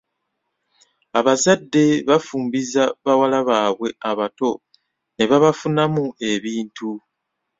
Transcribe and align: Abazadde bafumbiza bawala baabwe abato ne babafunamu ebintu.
Abazadde 1.19 1.85
bafumbiza 2.09 2.83
bawala 3.05 3.39
baabwe 3.49 3.89
abato 4.09 4.49
ne 5.15 5.25
babafunamu 5.31 6.05
ebintu. 6.31 6.89